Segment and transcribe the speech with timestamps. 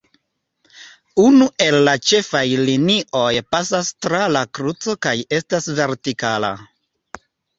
[1.23, 6.51] Unu el la ĉefaj linioj pasas tra la kruco kaj estas vertikala.